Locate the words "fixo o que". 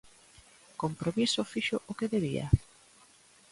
1.53-2.11